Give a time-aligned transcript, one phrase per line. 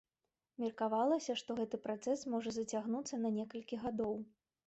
[0.61, 4.15] Меркавалася, што гэты працэс можа зацягнуцца на некалькі гадоў.